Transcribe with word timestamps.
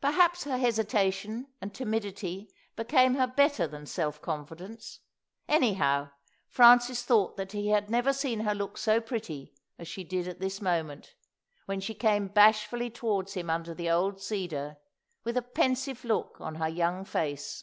Perhaps 0.00 0.42
her 0.42 0.58
hesitation 0.58 1.46
and 1.60 1.72
timidity 1.72 2.50
became 2.74 3.14
her 3.14 3.28
better 3.28 3.68
than 3.68 3.86
self 3.86 4.20
confidence; 4.20 4.98
anyhow, 5.46 6.10
Francis 6.48 7.04
thought 7.04 7.36
that 7.36 7.52
he 7.52 7.68
had 7.68 7.88
never 7.88 8.12
seen 8.12 8.40
her 8.40 8.56
look 8.56 8.76
so 8.76 9.00
pretty 9.00 9.54
as 9.78 9.86
she 9.86 10.02
did 10.02 10.26
at 10.26 10.40
this 10.40 10.60
moment, 10.60 11.14
when 11.66 11.78
she 11.80 11.94
came 11.94 12.26
bashfully 12.26 12.90
towards 12.90 13.34
him 13.34 13.48
under 13.48 13.72
the 13.72 13.88
old 13.88 14.20
cedar 14.20 14.78
with 15.22 15.36
a 15.36 15.42
pensive 15.42 16.04
look 16.04 16.38
on 16.40 16.56
her 16.56 16.68
young 16.68 17.04
face. 17.04 17.62